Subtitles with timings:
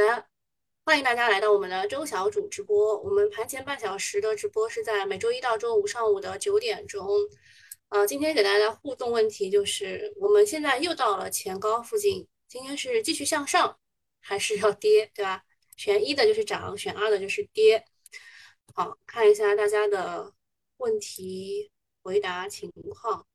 [0.00, 0.26] 的，
[0.86, 2.98] 欢迎大家来到我们的周小主直播。
[3.02, 7.06] 我们盘前半小时的直播是在每周一到周五上午的九点钟。
[7.90, 13.78] 呃，今天给大家互动问题就是：我们现在又到了前高附近，今天是继续向上
[14.20, 15.44] 还是要跌，对吧？
[15.76, 17.84] 选一的就是涨，选二的就是跌。
[18.74, 20.32] 好，看一下大家的
[20.78, 21.70] 问题
[22.02, 23.26] 回答情况。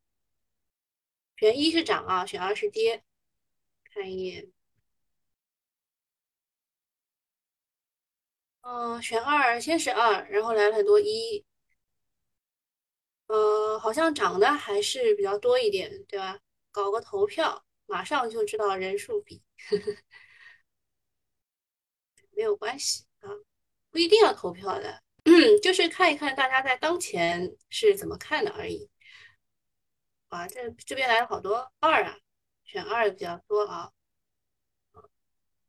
[1.38, 3.04] 选一是涨啊，选二是跌。
[3.94, 4.55] 看一眼。
[8.66, 11.46] 嗯，选二，先是二，然后来了很多一，
[13.28, 16.40] 呃，好像涨的还是比较多一点，对吧？
[16.72, 19.44] 搞个投票，马上就知道人数比，
[22.32, 23.30] 没有关系啊，
[23.92, 25.02] 不一定要投票的，
[25.62, 28.90] 就是看一看大家在当前是怎么看的而已。
[30.30, 32.18] 啊，这这边来了好多二啊，
[32.64, 33.92] 选二的比较多啊，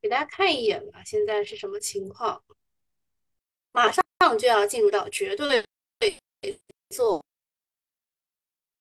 [0.00, 2.42] 给大家看一眼吧，现在是什么情况？
[3.76, 4.02] 马上
[4.38, 5.62] 就要进入到绝对
[6.88, 7.22] 做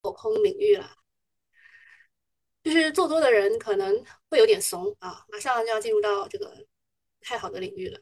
[0.02, 0.90] 做空领域了，
[2.64, 6.66] 就是做多的人可能会有点怂啊，马上就要进入到这个
[7.20, 8.00] 太好的领域了。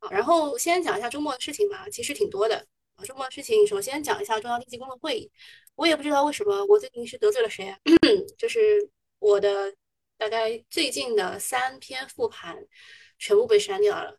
[0.00, 3.04] 好，然后先讲一下周末的事情吧，其实挺多的啊。
[3.04, 5.30] 周末的事情，首先讲一下中央经济工作会议，
[5.74, 7.76] 我也不知道为什么我最近是得罪了谁，
[8.38, 8.88] 就是
[9.18, 9.74] 我的
[10.16, 12.66] 大概最近的三篇复盘
[13.18, 14.18] 全部被删掉了。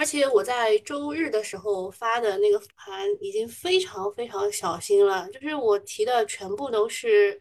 [0.00, 7.34] 而且我在周日的时候发的那个盘已经非常非常小心了，就是我提的全部都是，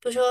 [0.00, 0.22] 比如说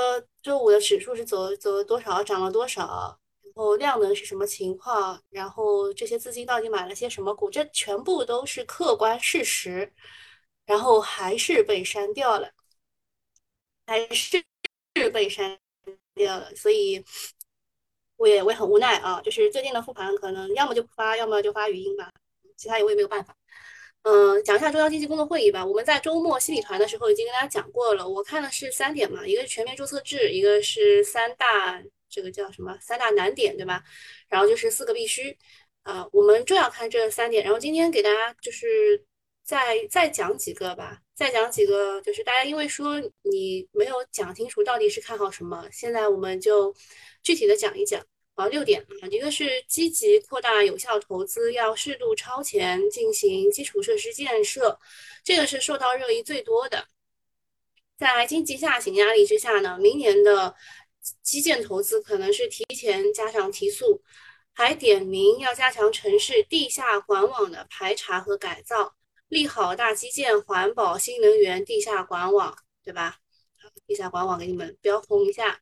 [0.42, 9.94] 周五的指数是走走了多少，涨了多少，然后量能是什么情况，然后这些资金到底买了些什么股，这全部都是客观事实，
[10.66, 12.52] 然后还是被删掉了，
[13.86, 14.44] 还是
[15.14, 15.60] 被删
[16.16, 17.04] 掉了，所以。
[18.20, 22.12] 我也我也很无奈啊，就是最近的复盘可能要么就不发，要么就发语音吧，
[22.58, 23.34] 其他我也没有办法。
[24.02, 25.66] 嗯，讲一下中央经济工作会议吧。
[25.66, 33.82] 我们在周末心理团的时候已经跟大家讲过了，我看的是三点嘛，一个是全面注册制，一个是三大这个叫什么三大难点对吧？
[34.28, 35.38] 然后就是四个必须
[35.84, 37.42] 啊，我们重要看这三点。
[37.46, 39.02] 然后今天给大家就是
[39.44, 46.76] 再再讲几个吧，再讲几个，就是大家因为说你没有讲清楚到底是看好什么，现在我们就。
[47.22, 48.02] 具体的讲一讲
[48.40, 54.80] 啊，六点啊，一个是积极扩大有效投资，要适度超前进行基础设施建设，
[55.26, 56.88] 这个是受到热议最多的。
[57.98, 60.56] 在经济下行压力之下呢，明年的
[61.22, 64.02] 基建投资可能是提前加强提速，
[64.54, 68.96] 还点名要加强城市地下管网的排查和改造，
[69.28, 73.18] 利好大基建、环保、新能源、地下管网，对吧？
[73.86, 75.60] 地下管网给你们标红一下。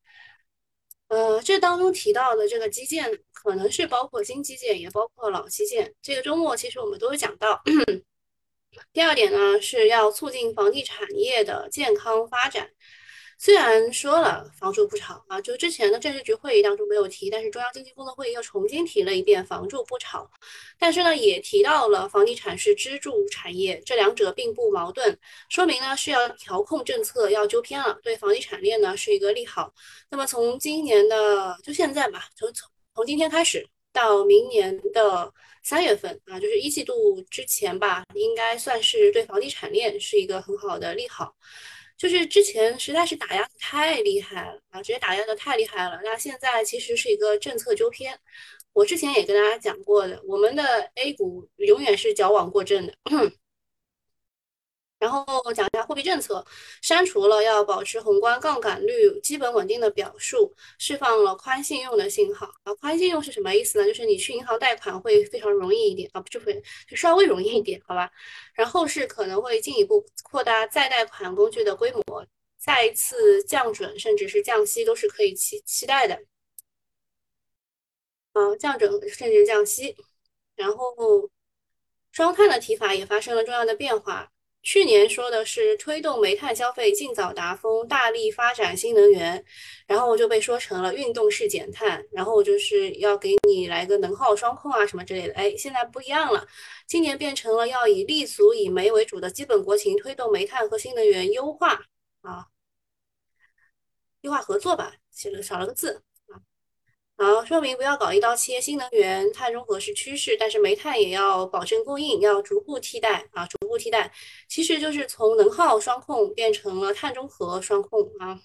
[1.09, 5.94] 呃，这当中提到的这个基建，可能是包括新基建，也包括老基建。
[6.01, 7.62] 这个周末其实我们都有讲到。
[8.91, 12.69] 第二点呢，是要促进房地产业的健康发展。
[13.40, 20.28] 虽然说了房住不炒啊，就之前的政治局会议当中没有提，但是中央经济工作会议又重新提了一遍房住不炒。
[20.80, 25.18] 但是呢，也提到了房地产是支柱产业，这两者并不矛盾，
[25.50, 29.72] 说明呢是要调控政策要纠偏了，对房地产链呢是一个利好。
[30.09, 35.31] 那么从今年的就现在吧，从从从今天开始到明年的
[35.62, 41.36] 三月份啊，就是一季度之前吧，应该算是对房地产链是一个很好的利好。
[41.97, 46.00] 就是之前实在是打压的太厉害了啊，直接打压的太厉害了。
[46.03, 48.18] 那现在其实是一个政策纠偏。
[48.74, 50.63] 我之前也跟大家讲过的，我们的
[50.96, 52.94] A 股永远是矫枉过正的。
[55.00, 56.44] 然后讲一下货币政策，
[56.81, 62.47] 删除了要保持宏观杠杆率基本稳定的表述，释放了宽信用的信号。
[62.63, 63.86] 啊，宽信用是什么意思呢？
[63.86, 68.12] 就是你去银行贷款会非常容易一点啊，不就会就稍微容易一点，好吧？
[68.53, 72.25] 然后是可能会进一步扩大再贷款工具的规模，
[72.57, 76.19] 再一次降准甚至是降息都是可以期期待的。
[78.34, 79.96] 啊，降准甚至降息，
[80.56, 81.30] 然后
[82.12, 84.31] 双碳的提法也发生了重要的变化。
[84.68, 89.42] 去年说的是推动煤炭消费尽早达峰，大力发展新能源，
[89.86, 95.34] 然后我就被说成了运动式减碳，然后我就是要给你来个能耗双控啊什么之类的。
[95.36, 96.46] 哎，现在不一样了，
[96.86, 101.80] 今年变成了要以立足以煤为主的基本国情，推动煤炭和新能源优化
[102.20, 102.48] 啊，
[104.20, 106.04] 优化合作吧，写了少了个字。
[107.19, 114.14] 好，说明不要搞一刀切，新能源、碳中和是趋势，但是煤炭也要保证供应，要逐步替代啊，逐步替代，
[114.48, 118.40] 其实就是从能耗双控变成了碳中和双控啊，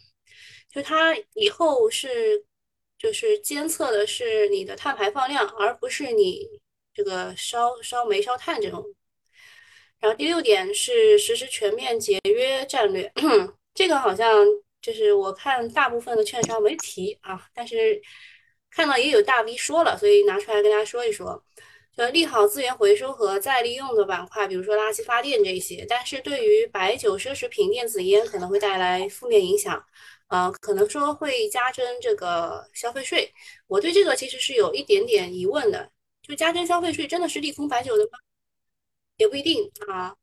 [0.73, 2.47] 就它以后是
[2.99, 6.49] 就是监测的是你的碳排放量，而不是你
[6.95, 8.83] 这个烧烧煤烧炭这种。
[10.01, 13.13] 然后第六点是实施全面节约战略，
[13.75, 14.47] 这个好像
[14.81, 18.01] 就是我看大部分的券商没提啊，但是
[18.75, 21.45] 看到也有大 V 说了，所以拿出来跟大家说一说。
[21.95, 29.85] 就利好资源回收和再利用的板块，比如说垃圾发电这些，但是对于白酒、奢侈品、电子烟可能会带来负面影响，
[30.29, 33.31] 呃，可能说会加征这个消费税。
[33.67, 35.91] 我对这个其实是有一点点疑问的，
[36.23, 38.19] 就加征消费税真的是利空白酒的吗？
[39.19, 40.17] 也不一定啊。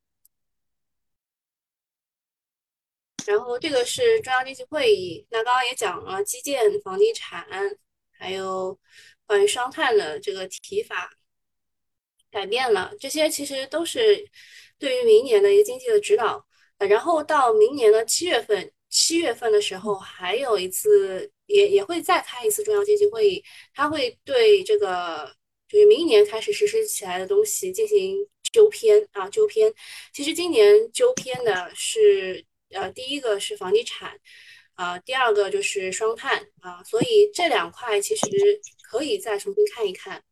[3.28, 7.46] 然后这个是中央经济会议，那刚刚也讲了基建、房地产，
[8.20, 8.78] 还有
[9.26, 11.12] 关于双碳的这个提法。
[12.32, 14.24] 改变了，这些其实都是
[14.78, 16.46] 对于明年的一个经济的指导。
[16.78, 23.44] 呃，然后到明年的七月份，七月份的时候还有一次，也也会再开一次中央经济会议，
[23.74, 25.36] 他会对这个
[25.68, 28.16] 就是明年开始实施起来的东西进行
[28.54, 29.74] 纠偏啊，纠偏。
[30.14, 34.20] 其实今年纠偏的是，呃，第一个是房地产，
[34.80, 38.26] 啊，第二个就是双碳啊，所以这两块其实
[38.82, 40.24] 可以再重新看一看。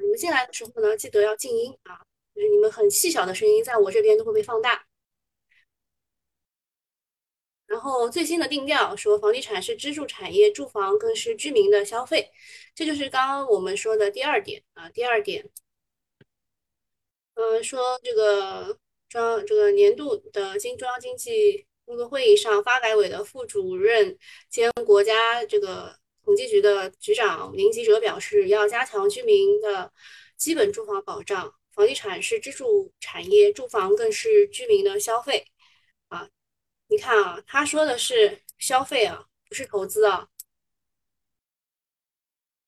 [0.00, 2.00] 你们进来的时候呢，记得要静音啊，
[2.34, 4.84] 就是你们很细小的声音，在我这边都会被放大。
[7.66, 12.32] 然后最新的定调说，房地产是支柱产业，住房更是居民的消费，
[12.74, 14.88] 这就是刚刚我们说的第二点啊。
[14.88, 15.48] 第二点，
[17.34, 18.76] 呃，说这个
[19.08, 25.96] 中这个年度的经中央经济工作会议上，发改委的副主任兼国家这个。
[26.26, 29.92] 统计局的局长林吉哲表示，要加强居民的
[30.38, 31.54] 基本住房保障。
[31.74, 35.44] 房地产是支柱产业，住房更是居民的消费。
[36.08, 36.26] 啊，
[36.88, 40.26] 你看啊，他说的是消费啊，不是投资啊。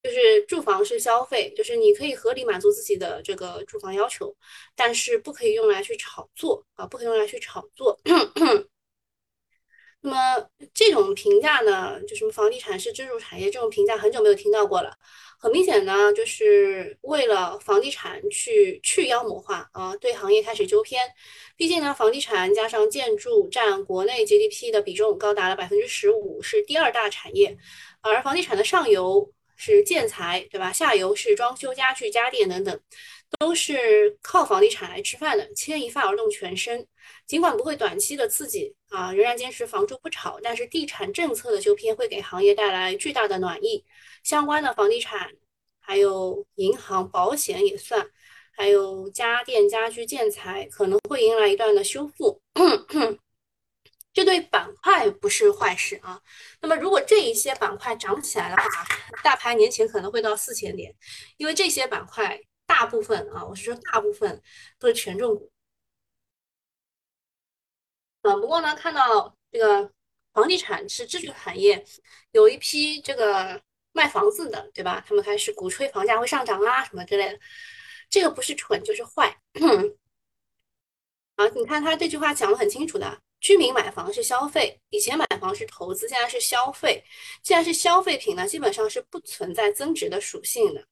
[0.02, 4.36] 就是住房是消费，就是你可以合理满足自己的这个住房要求，
[4.74, 7.98] 但是不可以用来去炒作啊，不可以用来去炒作。
[10.06, 14.96] 那么这种评价呢，就什么房地产是支柱产业这种评价很久没有听到过了。
[15.36, 21.02] 很明显呢，就是为了房地产去去妖魔化啊，对行业开始纠偏。
[21.56, 27.58] 毕竟呢，房地产加上建筑占国内 GDP 的比重高达了百分之十五，是第二大产业。
[28.00, 30.72] 而房地产的上游是建材，对吧？
[30.72, 32.80] 下游是装修、家具、家电等等，
[33.38, 36.86] 都是靠房地产来吃饭的，牵一发而动全身。
[37.26, 43.84] 尽管不会短期的刺激啊，仍然坚持房住不炒，但是地产政策的修偏会给行业带来巨大的暖意。
[44.22, 45.32] 相关的房地产，
[45.80, 48.08] 还有银行、保险也算，
[48.56, 52.40] 还有家电、家居、建材可能会迎来一段的修复，
[54.16, 56.18] 这对板块不是坏事啊。
[56.62, 58.64] 那么如果这一些板块涨起来的话，
[59.22, 60.94] 大盘年前可能会到四千点，
[61.36, 64.42] 因为这些板块大部分啊，我是说大部分
[64.78, 65.52] 都是权重股。
[68.22, 69.92] 呃，不过呢，看到这个
[70.32, 71.84] 房地产是支柱产业，
[72.30, 73.60] 有一批这个
[73.92, 75.04] 卖房子的，对吧？
[75.06, 77.38] 他们开始鼓吹房价会上涨啊，什么之类的。
[78.08, 79.38] 这个不是蠢就是坏。
[81.36, 87.00] 啊，你看他这句话讲的很清楚的，居民买房是消费，以前买房是投资，现在是消费。
[87.44, 90.84] 既然是消费品呢，基本上是不存在增值的属性的。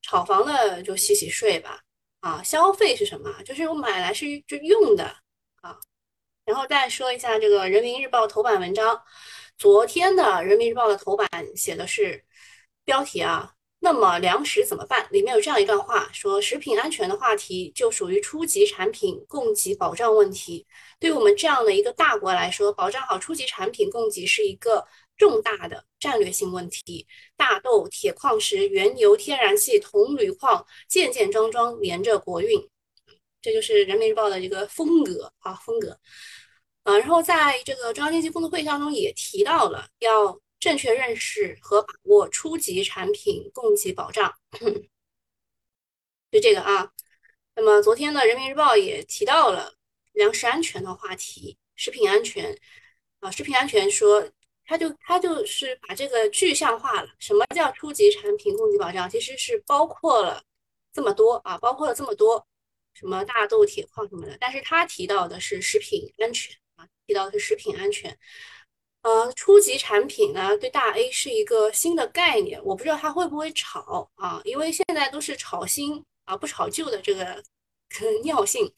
[0.00, 1.78] 炒房的就洗洗睡吧。
[2.18, 3.32] 啊，消费是什么？
[3.44, 5.04] 就是我买来是就用的
[5.60, 5.78] 啊。
[6.44, 9.00] 然后再说一下这个人民日报头版文章，
[9.56, 12.24] 昨天的人民日报的头版写的是
[12.84, 15.06] 标题啊，那么粮食怎么办？
[15.12, 20.66] 里面有这样一段话，说食品安全的话题就属于初级产品供给保障问题，
[21.02, 27.08] 对于我们这样的一个大国来说，保障好初级产品供给是一个重大的战略性问题。
[27.36, 32.68] 大豆、铁矿石、原油、天然气、铜、铝矿，件件桩桩连着国运。
[33.40, 35.98] 这就是人民日报的一个风格啊，风格，
[36.84, 44.32] 啊，然后在这个中央经济工作会议当中也提到了要正确认识和把握初级产品供给保障，
[46.30, 46.92] 就这个啊。
[47.56, 49.74] 那么昨天呢，人民日报也提到了
[50.12, 52.58] 粮食安全的话题，食品安全
[53.20, 54.30] 啊，食品安全说，
[54.64, 59.08] 他就他就是把这个具象化了，什么叫初级产品供给保障？
[59.08, 60.42] 其实是包括了
[60.92, 62.46] 这么多啊，包括了这么多。
[62.94, 68.18] 什么大豆、铁矿什么的，但是他提到的是食品安全啊，提到的是食品安全。
[69.00, 77.42] 呃，初级产品呢，对大 A 是一个新的概念，我不知道它会不会炒啊，因为现在都是炒新啊，不炒旧的这个
[78.24, 78.70] 尿性。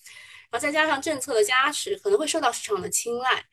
[0.55, 3.45] 然后再加上政策的加持，可能会受到市场的青睐。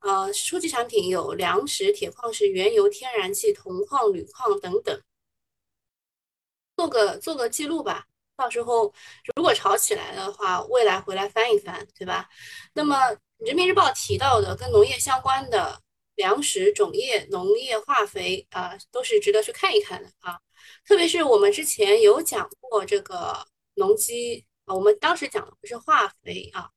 [0.00, 5.00] 呃，初级产品有粮食、铁矿石、原油、天然气、铜矿、铝矿等等。
[6.76, 8.04] 做个做个记录吧，
[8.36, 8.92] 到时候
[9.34, 12.28] 如果炒起来的话，未来回来翻一翻，对吧？
[12.74, 12.94] 那么
[13.38, 15.80] 《人民日报》提到的跟农业相关的
[16.16, 20.38] 粮食、种业、农业、化肥啊，都是值得去看一看的啊。
[20.84, 26.70] 特别是我们之前有讲过这个农机我们当时讲的不是化肥啊，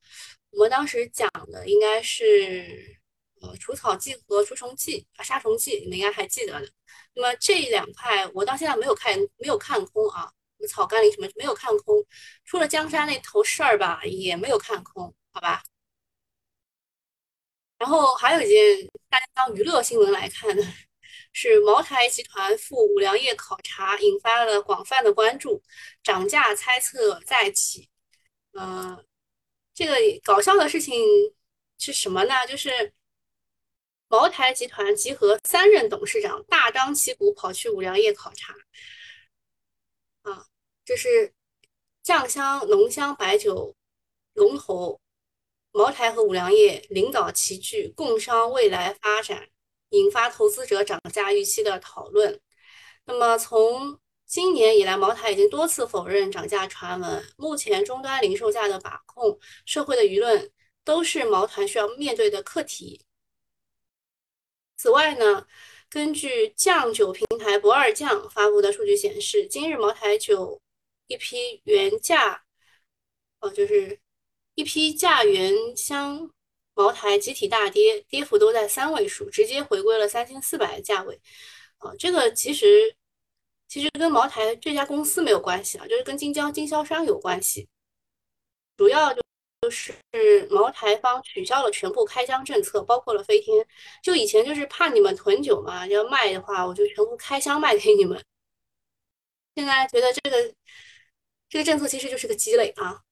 [0.50, 2.98] 我们当时讲的应该是
[3.40, 6.68] 呃除草剂和除虫剂啊杀虫剂，你们应该还记得的。
[7.14, 12.04] 那么这两块我到现在没有看没有看空啊，什么草甘膦什么没有看空，
[12.44, 15.62] 除了江山那头事儿吧，也没有看空，好吧。
[17.78, 20.64] 然后还有一件大家当娱乐新闻来看的，
[21.34, 25.62] 是茅台集团赴五粮液考察，引发了广泛的关注，
[26.02, 27.90] 涨价猜测再起。
[28.52, 29.04] 嗯，
[29.74, 31.04] 这个搞笑的事情
[31.78, 32.46] 是什么呢？
[32.46, 32.94] 就是。
[34.06, 38.54] 茅台集团集合三任董事长，大张旗鼓跑去五粮液考察。
[40.22, 40.46] 啊，
[40.84, 41.32] 这是
[42.00, 43.74] 酱香浓香白酒
[44.34, 45.00] 龙头
[45.72, 49.48] 茅台和五粮液领导齐聚，共商未来发展，
[49.94, 52.40] 引发投资者涨价预期的讨论。
[53.06, 57.24] 那么，从今年以来，茅台已经多次否认涨价传闻。
[57.36, 60.50] 目前终端零售价的把控，社会的舆论，
[60.84, 63.04] 都是茅台需要面对的课题。
[64.76, 65.46] 此外呢，
[65.88, 70.60] 根据酱酒平台不二酱发布的数据显示，今日茅台酒
[71.06, 72.44] 一批原价，
[73.40, 74.00] 哦，就是
[74.54, 76.30] 一批价原香
[76.74, 81.20] 茅台集体大跌，跌幅都在三位数，直接回归了三千四百的价位。
[81.78, 82.94] 啊，这个其实
[83.68, 87.68] 其实跟茅台这家公司没有关系啊，就是跟经销经销商有关系，
[88.76, 89.22] 主要就。
[89.62, 93.66] 就是茅台方取消了全部开箱政策，包括了飞天。
[94.02, 98.22] 就以前就是怕你们囤酒嘛，要卖的话，我就全部开箱卖给你们。
[99.54, 100.54] 现在觉得这个
[101.48, 103.03] 这个政策其实就是个鸡肋啊。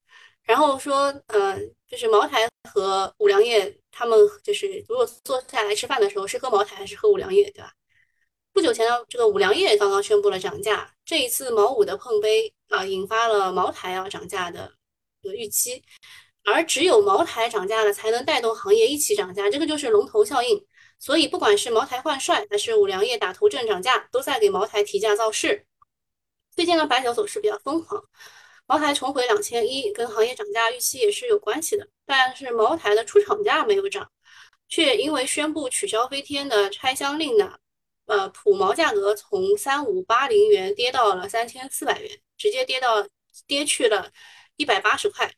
[0.44, 7.72] 然后说，嗯，就是茅台和五粮液，他们就是如果坐下来吃饭的时候是喝茅台还是喝五粮液，对吧？
[8.52, 14.72] 不久前呢，这个五粮液刚刚宣布了涨价，这一次茅五的碰杯啊，引发了茅台要涨价的
[15.22, 15.82] 预期。
[16.44, 20.66] 而只有茅台涨价了，才能带动行业一起涨价，这个就是龙头效应。
[20.98, 25.64] 所以，不管是茅台换帅，还是五粮液打头阵涨价，都在给茅台提价造势。
[26.50, 28.02] 最近呢，白酒走势比较疯狂，
[28.66, 31.86] 茅台重回两千一，跟行业涨价预期也是有关系的。
[32.06, 34.10] 但是，茅台的出厂价没有涨，
[34.68, 37.58] 却因为宣布取消飞天的拆箱令呢，
[38.06, 43.06] 呃，普茅价格从三五八零元跌到了三千四百元，直接跌到
[43.46, 44.10] 跌去了
[44.56, 45.32] 一百八十块。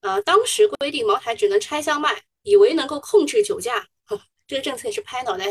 [0.00, 3.86] 呃，当时规定茅台只能拆箱卖，以为能够控制酒价，
[4.46, 5.46] 这个政策也是拍脑袋。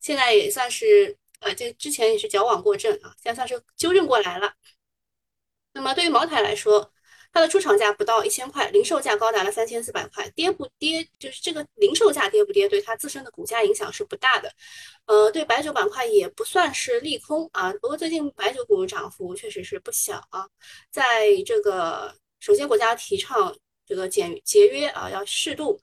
[0.00, 4.52] 现在也算是，呃，这之前也是矫枉过正啊，现在算是纠正过来了。
[5.72, 6.92] 那么对于茅台来说，
[7.32, 11.08] 它的出厂价不到一千块，零售价高达了三千四百块，跌不跌？
[11.18, 14.52] 就是这个零售价跌不跌，对它自身的股价影响是不大的。
[15.06, 17.72] 呃，对白酒板块也不算是利空啊。
[17.74, 20.48] 不过最近白酒股涨幅确实是不小啊，
[20.90, 22.14] 在这个。
[22.40, 23.52] 首先，国家提倡
[23.84, 25.80] 这个减节约啊，要适度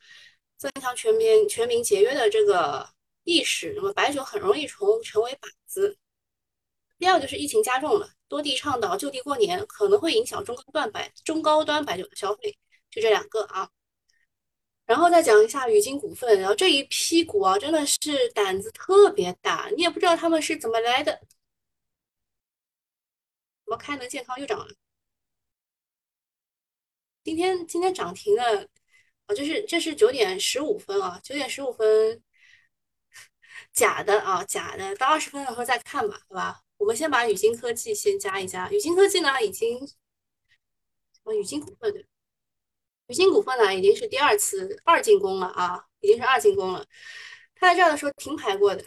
[0.58, 2.88] 增强全民全民节约的这个
[3.26, 3.74] 意识。
[3.76, 5.98] 那么，白酒很容易成成为靶子。
[6.98, 12.58] 第二就是疫情加重了，多地倡导就地过年，可能会影响中高端白中高端白酒的消费。
[12.90, 13.70] 就这两个啊，
[14.86, 16.40] 然后再讲一下宇金股份。
[16.40, 21.20] 然后这一批股啊，真的是胆子特别大，你也不知道他们是怎么来的。
[23.66, 24.74] 怎么开能健康又涨了？
[27.24, 28.70] 今天今天涨停的
[29.26, 32.24] 啊，就是这是九点十五分啊，九点十五分，
[33.74, 36.65] 假的啊，假的，到二十分的时候再看吧，好吧？
[36.78, 39.80] 我们先把宇晶科技先加一加，宇晶科技呢已经，
[41.24, 42.06] 啊，宇晶股份对，
[43.08, 46.86] 宇晶股份呢已经是第二次二进攻了啊，已经是二进攻了。
[47.56, 48.84] 它在这儿的时候停牌过的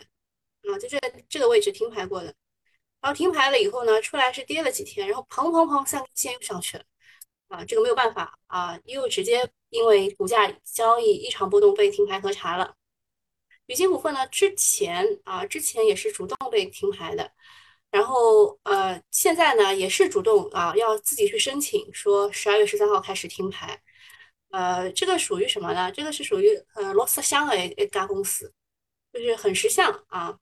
[0.62, 2.34] 啊，就这这个位置停牌过的，
[3.00, 6.84] 然后停牌了以后呢，出来是跌了几天，然后砰砰砰三根线又上去了。
[7.48, 12.76] 啊，这个没有办法啊，又直接因为股价交易异常波动被停牌核查了。
[13.66, 17.32] 宇金股份呢，之前啊，之前也是主动被停牌的，
[17.90, 23.80] 然后呃，现在呢也是主动啊，要自己去申请，说十二月十三号开始停牌。
[24.50, 25.90] 呃，这个属于什么呢？
[25.92, 28.52] 这个是属于呃螺丝箱的一一家公司，
[29.12, 30.38] 就是很识相啊。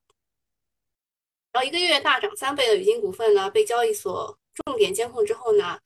[1.52, 5.78] 然后一个月大涨三倍的宇金股份呢，被交易所重点监控之后呢。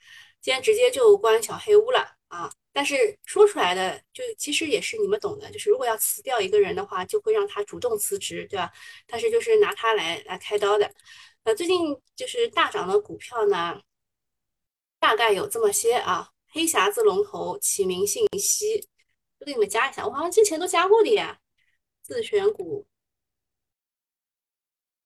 [0.42, 2.50] 今天直接就关小黑屋了啊！
[2.72, 8.72] 但是说出来的就其实也是你们懂的，就是如果要辞掉一个人的话，就会让他主动辞职，对吧？
[9.06, 10.90] 但是就是拿他来来开刀的。
[11.44, 13.80] 呃，最近就是大涨的股票呢，
[14.98, 18.80] 大概有这么些啊，黑匣子龙头启明信息，
[19.38, 21.38] 都给你们加一下，我好像之前都加过的呀。
[22.02, 22.86] 自选股，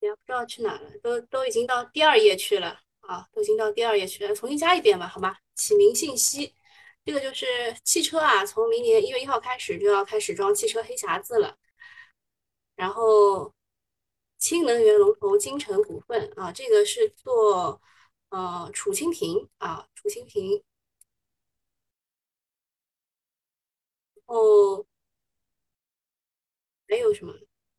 [0.00, 5.36] 也不知道去哪了，都都已经到第二页去了啊，都已经到第二页去了，重新加一遍吧，好吗？
[5.54, 6.54] 启明信息。
[7.04, 7.46] 这个就是
[7.84, 11.56] 汽车啊，从明年一月一号开始就要开始装汽车黑匣子了。
[12.74, 13.53] 然后，
[14.38, 17.80] 氢能源龙头金城股份啊，这个是做
[18.28, 20.62] 呃储氢瓶啊，储氢瓶。
[24.26, 24.84] 哦，
[26.88, 27.34] 还有什么？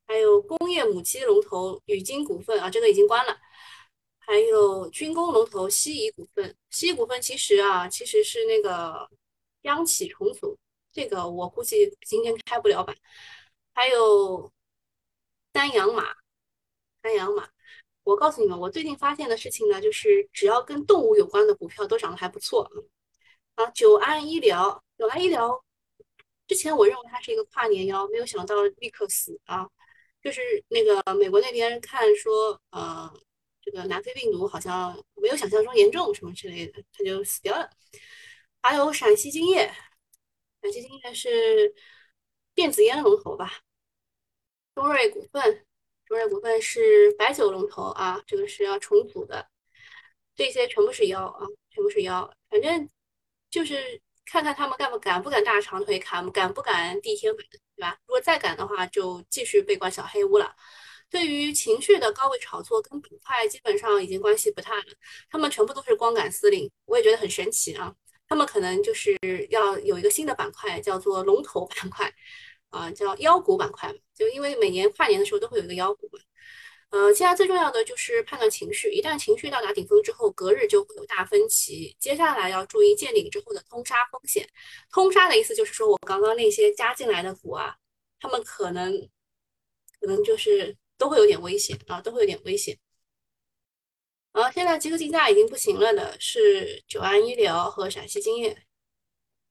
[0.06, 3.36] 还有工业母机龙头宇晶股份啊，这个已经关了。
[4.18, 9.08] 还有军工龙头西仪股份，西仪股份其实啊，其实是那个
[9.62, 10.58] 央企重组，
[10.92, 12.96] 这个我估计今天开不了板。
[13.74, 14.52] 还有
[15.52, 16.15] 三洋马，
[17.16, 17.48] 三洋马，
[18.04, 22.70] 我告诉你们，我最近发现的事情呢，就是只要跟动物有关的股票都涨得还不错
[23.54, 23.66] 啊。
[23.70, 25.64] 久安医疗，久安医疗，
[26.46, 29.66] 之前我认为它是一个跨年妖，没有想到立刻死啊，
[30.22, 33.10] 就是那个美国那边看说，呃。
[33.68, 37.68] 这个南非病毒好像没有想象中严重，什么之类的，它就死掉了。
[38.62, 39.66] 还有陕西金业，
[40.62, 41.74] 陕西金业是
[42.54, 43.54] 电子烟龙头吧？
[44.76, 45.66] 中瑞股份，
[46.06, 49.48] 中瑞股份是白酒龙头啊，这个是要重组的。
[50.36, 52.32] 这些全部是妖啊，全部是妖。
[52.48, 52.88] 反正
[53.50, 57.98] 就是看看他们敢不敢不敢大长腿，敢敢不敢地天板，对吧？
[58.06, 60.54] 如果再敢的话，就继续被关小黑屋了。
[61.08, 64.84] 对于情绪的高位炒作跟板块基本上已经关系不大了，
[65.30, 67.94] 他们全部都是光杆司令，我也觉得很神奇啊。
[68.28, 69.16] 他们可能就是
[69.50, 72.12] 要有一个新的板块，叫做龙头板块，
[72.76, 76.20] 啊，叫妖股板块，就因为每年跨年的时候都会有一个妖股嘛。
[76.90, 81.96] 呃，现在最重要的就是判断情绪，一旦情绪到达顶峰之后，隔日就会有大分歧。
[81.98, 84.48] 接下来要注意见顶之后的通杀风险。
[84.92, 87.76] 通杀的意思就是说我刚刚那些加进来的股啊，
[88.20, 89.08] 他们可能
[90.00, 90.76] 可能就是。
[90.98, 92.74] 都会有点危险啊，都会有点危险。
[94.32, 98.56] 啊，现在集合竞价已经不行了的是九安医疗和陕西金业，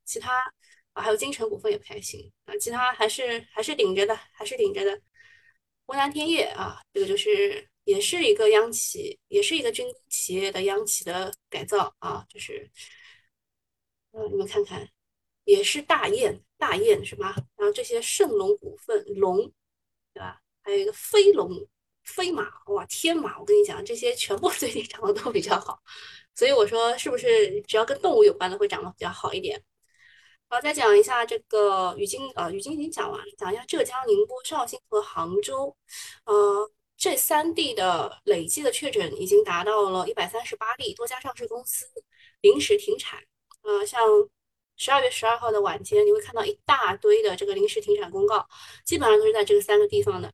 [0.06, 0.52] 其他
[0.96, 5.00] 啊还有金城股份也不太行啊，其他还是还是顶着的，还是顶着的。
[5.86, 12.72] 湖南天业啊，这个就是也是一个央企，也是一个军工企业的央企的改造啊，就是，
[14.14, 14.90] 嗯，你们看看，
[15.44, 17.36] 也是大雁，大雁是吧？
[17.58, 19.38] 然后这些盛龙股份，龙，
[20.14, 20.42] 对吧？
[20.64, 21.52] 还有一个飞龙、
[22.04, 23.38] 飞马，哇，天马！
[23.40, 25.80] 我跟你讲，这些全部 最近涨得都比较好，
[26.34, 29.62] 所以我说是不是只要跟动物有关的会涨得比较好一点？
[30.48, 35.76] 好，再讲一下这个雨晶，呃，雨晶已经讲完了，讲一下浙江、宁波、绍兴和杭州，
[36.26, 41.86] 呃，这三地的累计的确诊已经达到了一百三十八例，多家上市公司
[42.42, 43.24] 临时停产，
[43.64, 44.02] 呃，像。
[44.78, 48.46] 十二月十二号的晚间，你会看到一大堆的这个临时停产公告，
[48.84, 50.30] 基本上都是在这个三个地方的。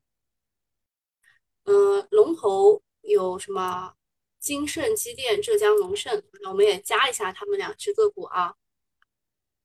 [1.65, 3.93] 嗯，龙头有什么？
[4.39, 8.55] 金盛机电、浙江龙盛，那我们也加一下他们两只个股啊，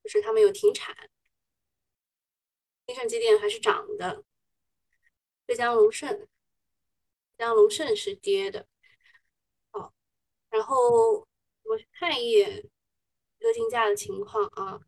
[0.07, 0.95] 就是他们有停产。
[2.87, 4.23] 金盛机电还是涨的，
[5.47, 6.27] 浙江龙盛，浙
[7.38, 8.66] 江龙盛是跌的。
[9.73, 9.92] 好，
[10.51, 11.27] 然后
[11.62, 12.69] 我看一眼。
[13.38, 14.81] 集合竞价的情况啊，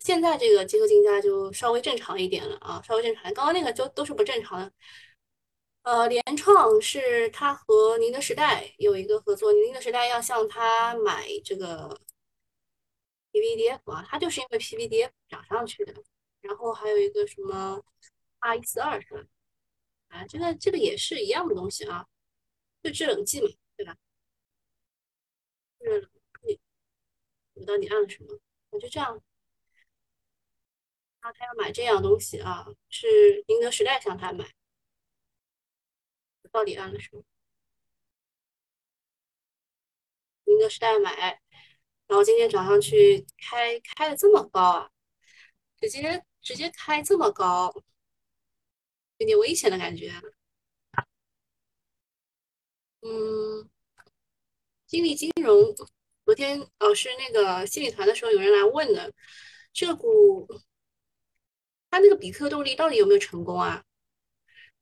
[0.00, 3.24] 现在这个集合竞价就稍微正常一点了啊，稍微正常。
[3.34, 4.72] 刚刚那个就都是不正常的。
[5.82, 12.00] 呃，联创是它和宁德时代有一个合作，宁德时代要向他买这个
[13.34, 15.92] PVDF 啊，它就是因为 PVDF 涨上去的。
[16.40, 17.82] 然后还有一个什么
[18.38, 19.24] 二一四二是吧？
[20.08, 22.06] 啊，这个这个也是一样的东西啊，
[22.82, 23.96] 就制冷剂嘛，对吧？
[25.80, 26.08] 是。
[27.54, 28.38] 我到底按了什么？
[28.70, 29.20] 我就这样。
[31.20, 34.52] 啊，他要买这样东西啊，是宁德时代向他买。
[36.52, 37.22] 到底按了什么？
[40.44, 41.40] 宁德时代买，
[42.14, 44.88] 然后今天早上去开开的这么高啊，
[45.80, 47.74] 直接直接开这么高，
[49.18, 50.12] 有点危险的感觉。
[53.00, 53.68] 嗯，
[54.86, 55.74] 金利金融。
[56.24, 59.12] 昨天哦，是那个心理团的时候，有人来问的，
[59.72, 60.46] 这股，
[61.90, 63.82] 他那个比克动力到底有没有成功啊？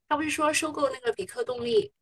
[0.07, 1.95] 他不是说收购那个比克动力，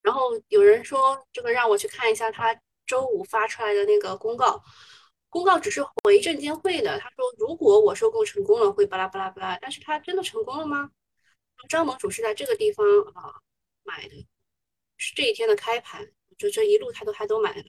[0.00, 4.62] 然后有人说这个让我去看一下他周五发出来的那个公告，
[5.28, 10.90] 公告只是回证监会的，他说如果我收购成功了，会巴拉巴拉巴拉，但是他真的成功了吗？
[11.68, 13.40] 张盟主是在这个地方啊
[13.84, 14.26] 买的，
[14.96, 17.64] 是这一天的开盘，就这一路他都还都买了，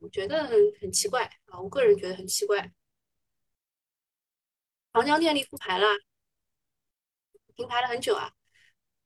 [0.00, 0.44] 我觉得
[0.80, 2.72] 很奇怪啊，我个人觉得很奇怪。
[4.92, 5.86] 长江电力复牌了，
[7.54, 8.32] 停牌了很久啊，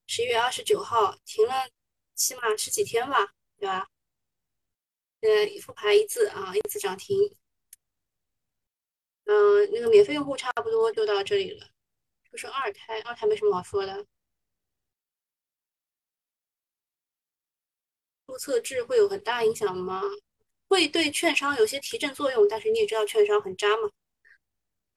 [0.06, 1.68] 十一月二十九号停了，
[2.14, 3.88] 起码十几天吧，对吧？
[5.20, 5.28] 呃，
[5.62, 7.16] 复牌一次啊，一次涨停。
[9.24, 11.66] 嗯，那个免费用户差不多就到这里了。
[12.30, 14.06] 就是二胎，二胎没什么好说的。
[18.26, 20.02] 注册制会有很大影响吗？
[20.68, 23.90] 会对券商有些提振作用，但是你也知道券商很渣嘛。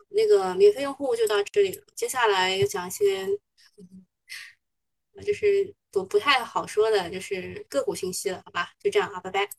[0.10, 3.28] 那个免费用户就到这里了，接下来要讲一些，
[5.26, 8.72] 就是不不太好说的，就是个股信息了，好吧？
[8.80, 9.50] 就这样啊，拜拜。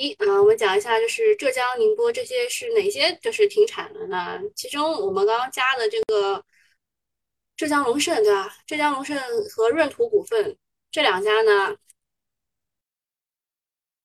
[0.00, 4.40] 一啊，我们讲一下，就是浙江宁波这些是哪些就是停产了呢？
[4.56, 6.42] 其中我们刚刚加的这个
[7.54, 8.56] 浙江龙盛，对吧？
[8.66, 9.18] 浙江龙盛
[9.50, 10.56] 和润图股份
[10.90, 11.76] 这两家呢，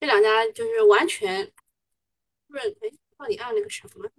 [0.02, 1.50] 这两家就是完全
[2.48, 4.10] 润哎，到底按那个什么？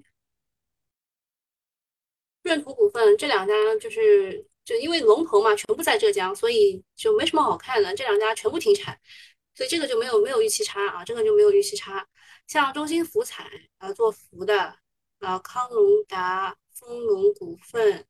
[2.43, 7.95] 润图股份这两家就是就因为龙头嘛，全部在浙江，所以就没什么好看的。
[7.95, 8.99] 这两家全部停产。
[9.57, 12.07] 所以这个就没有没有预期差啊，这个就没有预期差。
[12.47, 14.79] 像中兴福彩啊做福的，
[15.19, 18.07] 然后康龙达、丰隆股份，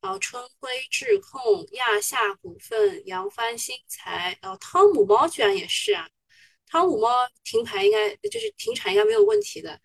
[0.00, 6.08] 然后春晖智控、亚夏股份、扬帆新材，然后汤姆猫居然也是啊，
[6.66, 9.80] 汤姆猫停牌应该就是停产应该没有问题的，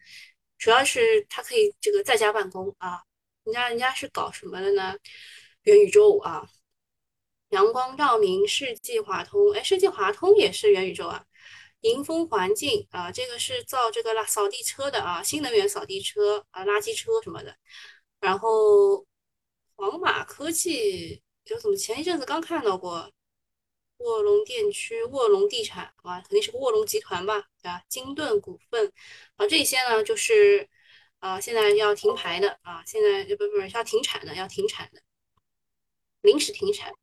[0.60, 3.02] 主要是它可以这个在家办公啊，
[3.44, 4.96] 人家人家是搞什么的呢？
[5.64, 6.48] 元宇宙啊。
[7.52, 11.26] 阳光照明、世纪华通，哎，世纪华通也是元宇宙啊。
[11.82, 17.56] 迎风环境啊，这个是造这个垃扫地车的啊，新能源扫地车啊，垃圾车什么的。
[18.20, 19.06] 然后
[19.76, 23.12] 黄马科技，就怎么前一阵子刚看到过
[23.98, 27.84] 卧龙电区、卧龙地产啊，肯定是个卧龙集团吧，对吧？
[27.90, 28.94] 金盾股份
[29.38, 30.70] 啊，这些呢就是
[31.20, 35.02] 啊，现在要停牌的啊，现在不不是要停产的，要停产的，
[36.22, 36.94] 临时停产。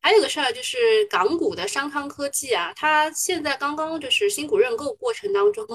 [0.00, 5.66] 还有个事儿就是港股的商汤科技啊，它现在刚刚就是新股认购过程当中，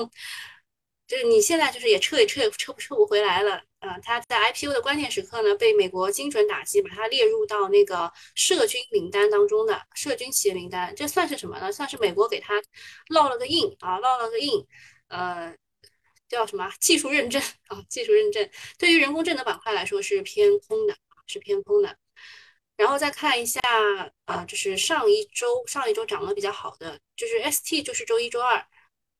[1.07, 3.99] 就是你现在就是也撤也撤也撤不撤不回来了啊。
[4.01, 10.95] 它在 IPO 的关键时刻呢，被美国精准打击，把它列入到那个涉军名单当中的涉军企业名单。
[10.95, 11.71] 这算是什么呢？
[11.71, 12.55] 算是美国给它
[13.13, 14.65] 烙了个印啊，烙了个印，
[15.09, 15.55] 呃，
[16.27, 17.83] 叫什么技术认证啊？
[17.87, 20.95] 技术认证对于人工智能板块来说是偏空的，
[21.27, 21.95] 是偏空的。
[22.77, 23.59] 然后再看一下，
[24.25, 28.65] 啊，就是上一周上一周涨得比较好的，就是 ST，就是周一周二，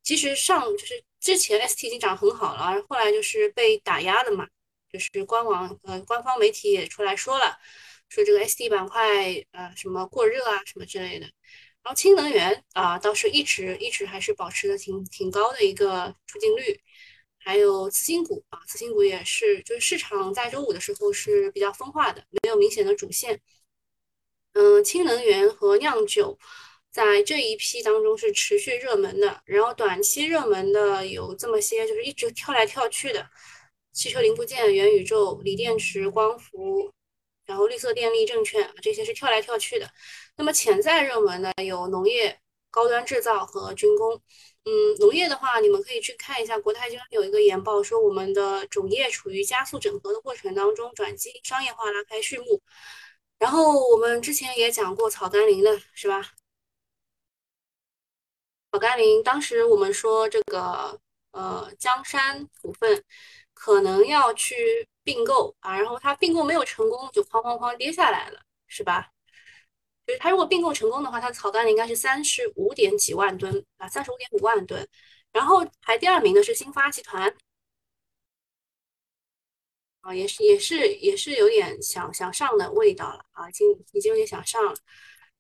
[0.04, 4.48] 其实上就是之前 ST 已经涨得很好了，后来就是被打压了嘛，
[4.91, 7.58] 就是官网呃官方媒体也出来说了，
[8.10, 11.26] 说这个 ST 板块呃什么过热啊什么之类的。
[11.84, 16.80] 然后氢能源啊倒是一直一直还是保持的挺挺高的一个出镜率，
[17.38, 22.26] 还有次新股啊次新股也是，就是市场在周五的时候是比较分化的，
[22.58, 23.41] 明显的主线。
[24.54, 26.38] 嗯，氢能源和酿酒
[26.91, 33.30] 在这一批当中是持续热门的，然后短期热门的有这么些，就是一直跳来跳去的，
[33.91, 36.91] 汽车零部件、元宇宙、锂电池、光伏，
[37.46, 39.89] 然后绿色电力、证券这些是跳来跳去的。
[40.38, 42.39] 那么潜在热门呢，有农业、
[42.72, 44.22] 高端制造和军工。
[44.65, 52.62] 嗯，农业的话，你们可以去看一下国泰君安有一个研报，说我们的种业处于加速整合的过程当中，转基因商业化拉开序幕。
[53.38, 56.32] 然后我们之前也讲过草甘膦的是吧？
[58.71, 60.99] 草甘膦当时我们说这个
[61.32, 63.04] 呃江山股份
[63.54, 69.12] 可能要去并购啊，然后它并购没有成功，就哐哐哐跌下来了，是吧？
[70.06, 74.88] 就是它如果并购成功的话，它的草甘膦应该是三十五点几万吨啊，三十五点五万吨。
[75.32, 77.36] 然后排第二名的是新发集团。
[80.02, 84.76] 啊，也是也是也是有点想想上的味道了啊，已经已经有点想上了。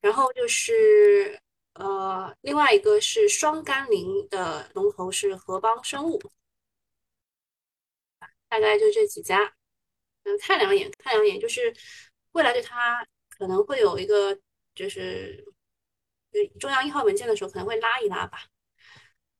[0.01, 1.39] 然后就是
[1.73, 6.19] 呃，另外一个是双甘霖的龙头是合邦生物，
[8.49, 9.55] 大概就这几家。
[10.23, 11.73] 嗯，看两眼，看两眼，就是
[12.31, 14.39] 未来对它可能会有一个
[14.75, 15.45] 就是
[16.59, 18.39] 中央一号文件的时候可能会拉一拉吧。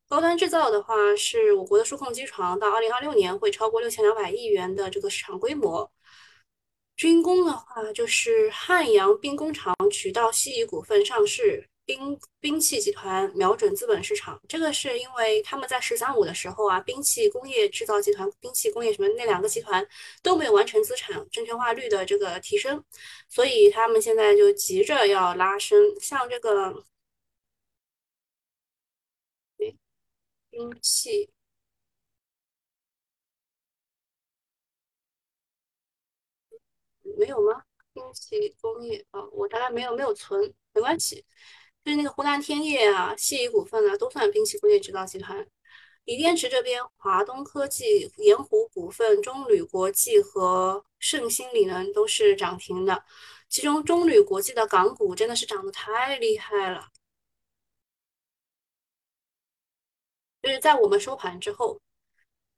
[0.08, 5.92] 高端制造的话，是我国的数控机床，到二零二六年会超过六千两百亿元的这个市场规模。
[6.96, 19.88] 军工的话，就是汉阳兵工厂渠道西仪股份上市，兵兵器集团瞄准资本市场，这个是因为他们在“十三五”的时候啊，兵器工业制造集团、兵器工业什么那两个集团
[20.24, 22.84] 都没有完成资产证券化率的这个提升，
[23.30, 25.78] 所以他们现在就急着要拉升。
[26.00, 26.84] 像这个，
[30.50, 31.30] 兵器
[37.18, 37.64] 没有吗？
[37.94, 41.26] 兵器工业啊，我大概没有没有存，没关系。
[41.86, 45.48] 就是那个湖南天业啊、西仪股份啊，都算兵器工业制造集团。
[46.06, 53.06] 锂电池这边，华东科技、盐湖股份、中铝国际和盛鑫锂能都是涨停的。
[53.50, 56.90] 其中中铝国际的港股真的是涨得太厉害了，
[60.42, 61.80] 就是在我们收盘之后，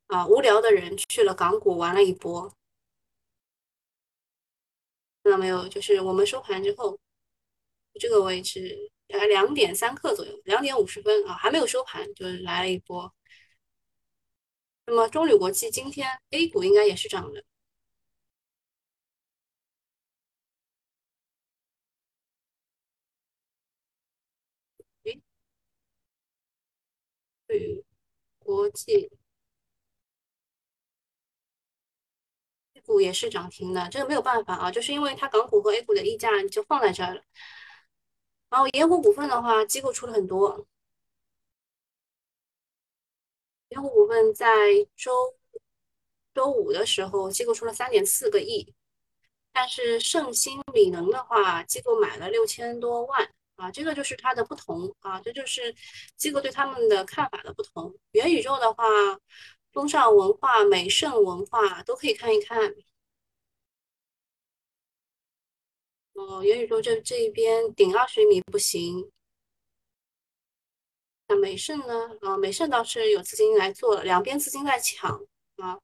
[0.07, 2.53] 啊，无聊的人去了港股玩了一波，
[5.23, 5.67] 看到没有？
[5.67, 6.97] 就是我们收盘之后，
[7.99, 8.89] 这个位置。
[9.07, 13.13] 大概两点三刻左右，两点五十分啊，还没有收盘就来了一波。
[14.85, 17.43] 那么中铝国际今天 A 股应该也是涨的。
[27.47, 27.83] 铝
[28.39, 29.09] 国际
[32.75, 37.21] A 股也是涨停的，这个没有办法啊，就是因为它港股和 A 股的溢价就放在这儿了。
[38.49, 40.65] 然后盐湖股份的话，机构出了很多。
[43.69, 44.47] 盐湖股份在
[44.95, 45.11] 周
[46.33, 48.73] 周五的时候，机构出了三点四个亿，
[49.51, 55.75] 但是盛鑫锂能的话，机构买了六千多万啊，这个就是它的不同啊，这就是
[56.15, 57.93] 机构对他们的看法的不同。
[58.11, 58.85] 元宇宙的话，
[59.73, 62.73] 风尚文化、美盛文化都可以看一看。
[66.17, 69.11] 哦，元宇宙这这一边顶二十厘米不行。
[71.27, 72.17] 那美盛呢？
[72.21, 75.11] 啊，美盛倒是有资金来做了，两边资金在抢
[75.57, 75.79] 啊。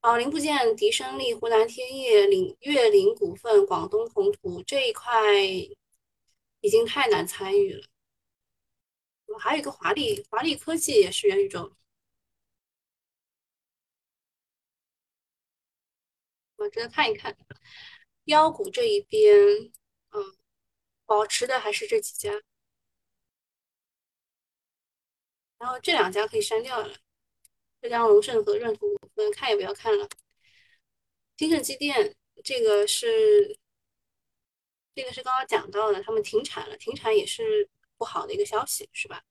[0.00, 5.34] 啊，零部件，迪生力、湖南天业、领粤林股份、广东宏图这一块
[6.60, 7.84] 已经太难参与了。
[9.40, 11.72] 还有一个华丽，华丽科技也是元宇宙。
[16.56, 17.36] 我值得看一看。
[18.26, 19.34] 妖股这一边，
[20.10, 20.36] 嗯，
[21.04, 22.42] 保持的还是这几家，
[25.58, 26.96] 然后这两家可以删掉了。
[27.80, 30.08] 浙江龙盛和润图股份看也不要看了。
[31.36, 33.58] 金盛机电这个是，
[34.94, 39.22] 这个是刚刚讲到的，他们停产了，停产也是不好的一个消息，是吧？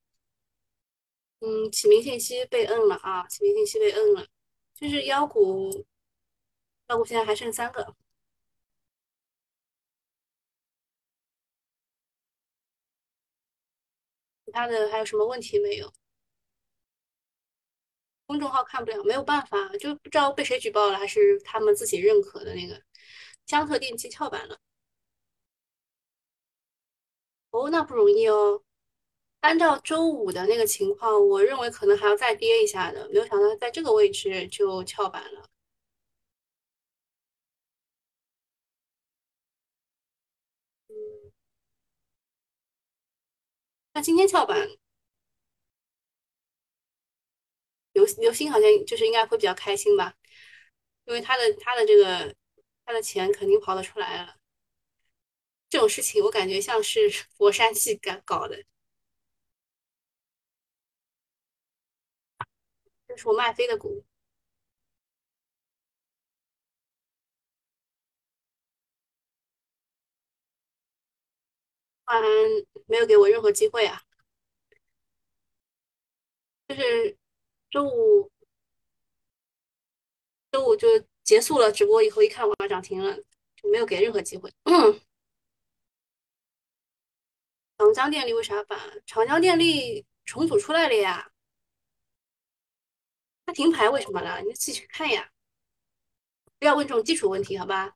[1.40, 4.26] 嗯，启明信息被摁了啊，启明信息被摁了，
[4.74, 5.86] 就是妖股，
[6.88, 7.96] 妖股现在还剩三个。
[14.56, 15.92] 他的还有什么问题没有？
[18.26, 22.82] 公众号看不了，没有办法，就不知道被谁举报了，还是他们自己认可的那个
[23.46, 24.58] 江特电器翘板了。
[27.52, 28.64] 哦，那不容易哦。
[29.42, 35.50] 按照周五的那个情况，我认为可能还要再跌一下的，没有想到在这个位置就翘板了。
[43.96, 44.68] 那今天翘板，
[47.94, 50.14] 刘刘星好像就是应该会比较开心吧，
[51.06, 52.36] 因为他的他的这个
[52.86, 54.36] 他的钱肯定跑得出来了。
[55.70, 58.66] 这种事情我感觉像是 佛山系搞搞的，
[63.08, 64.04] 这是我卖飞的股，
[72.06, 74.02] 嗯，没有给我任何机会啊，
[76.68, 77.18] 就是
[77.70, 78.32] 周五
[80.52, 80.88] 周五就
[81.24, 83.16] 结束了直播以后，一看哇涨停了，
[83.56, 84.52] 就没有给任何机会。
[87.78, 88.80] 长江电力为啥板？
[89.06, 91.32] 长江电力重组出来了呀，
[93.46, 94.42] 它停牌为什么了？
[94.42, 95.32] 你自己去看呀，
[96.58, 97.96] 不要问这种基础问题，好吧？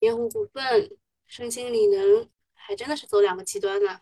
[0.00, 0.90] 盐湖股份、
[1.26, 4.00] 盛鑫锂能还真的是走两个极端呢。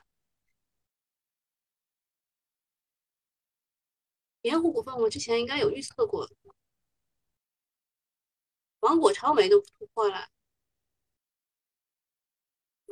[4.42, 6.28] 盐湖股份我之前应该有预测过，
[8.80, 10.28] 芒果超媒都突破了。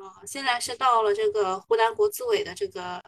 [0.03, 3.03] 啊，现在是到了这个湖南国资委的这个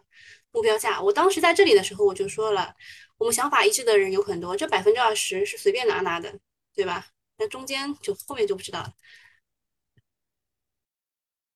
[0.52, 1.00] 目标价。
[1.00, 2.74] 我当时在这里的时候，我就说了，
[3.16, 6.38] 我们想法一致的人有很多，这百分之二十是随便拿拿的，
[6.74, 7.06] 对吧？
[7.38, 8.94] 那中间就后面就不知道了。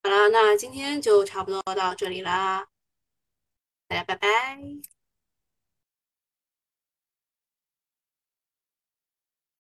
[0.02, 2.68] 好了，那今天就差不多到这里啦，
[3.88, 4.97] 大家拜拜。